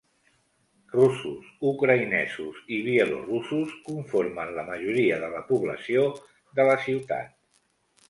Russos, 0.93 1.51
ucraïnesos 1.71 2.57
i 2.79 2.81
bielorussos 2.89 3.77
conformen 3.93 4.57
la 4.59 4.67
majoria 4.73 5.23
de 5.25 5.33
la 5.39 5.47
població 5.55 6.11
de 6.61 6.71
la 6.73 6.83
ciutat. 6.91 7.43